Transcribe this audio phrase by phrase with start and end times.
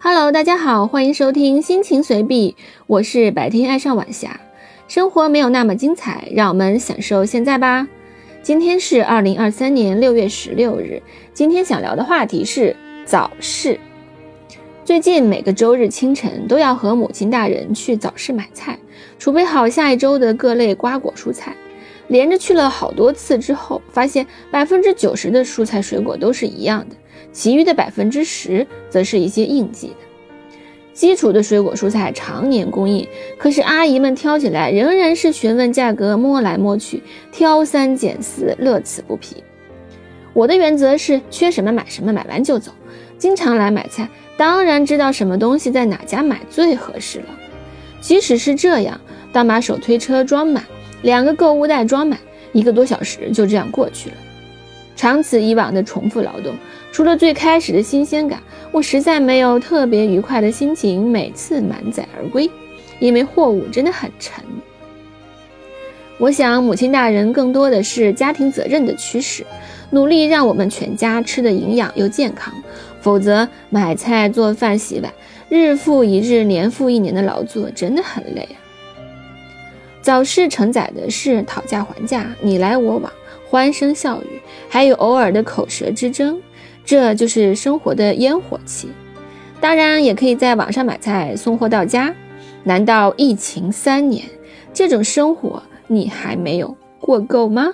[0.00, 2.54] Hello，大家好，欢迎收听心情随笔，
[2.86, 4.38] 我是白天爱上晚霞。
[4.86, 7.88] 生活没有那么精彩，让我们享受现在吧。
[8.40, 11.02] 今天是二零二三年六月十六日，
[11.34, 13.80] 今天想聊的话题是早市。
[14.84, 18.78] 最近每个周日清晨都要和母亲大人去早市买菜，
[19.18, 21.56] 储备好下一周的各类瓜果蔬菜。
[22.08, 26.96] 连着去了好多次之后，发现百分之九十的蔬菜水果都是一样的，
[27.32, 29.94] 其余的百分之十则是一些应季的。
[30.92, 33.06] 基础的水果蔬菜常年供应，
[33.38, 39.36] 可是阿姨们挑起来仍然是询问价格，摸来摸去，挑三拣四，乐此不疲。
[40.32, 42.72] 我的原则是缺什么买什么，买完就走。
[43.16, 47.26] 经常来买菜，当然知道什么东西在哪家买最合适了。
[48.00, 49.00] 即使是这样，
[49.32, 50.64] 当把手推车装满。
[51.02, 52.18] 两个购物袋装满，
[52.52, 54.16] 一个多小时就这样过去了。
[54.96, 56.52] 长此以往的重复劳动，
[56.90, 58.40] 除了最开始的新鲜感，
[58.72, 61.08] 我实在没有特别愉快的心情。
[61.08, 62.50] 每次满载而归，
[62.98, 64.44] 因为货物真的很沉。
[66.18, 69.46] 我想，母亲大人更多的是家庭责任的驱使，
[69.90, 72.52] 努力让我们全家吃的营养又健康。
[73.00, 75.12] 否则，买菜、做饭、洗碗，
[75.48, 78.58] 日复一日、年复一年的劳作，真的很累啊。
[80.00, 83.12] 早市承载的是讨价还价、你来我往、
[83.48, 86.40] 欢声笑语，还有偶尔的口舌之争，
[86.84, 88.88] 这就是生活的烟火气。
[89.60, 92.14] 当然，也可以在网上买菜送货到家。
[92.64, 94.24] 难道疫情三年，
[94.72, 97.72] 这种生活你还没有过够吗？